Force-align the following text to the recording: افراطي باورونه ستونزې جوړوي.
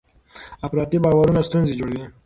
افراطي 0.65 0.97
باورونه 1.03 1.41
ستونزې 1.47 1.73
جوړوي. 1.79 2.03